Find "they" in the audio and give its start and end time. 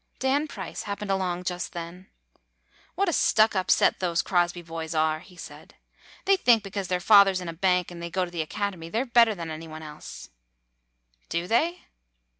6.25-6.37, 8.01-8.09, 8.91-9.01, 11.45-11.85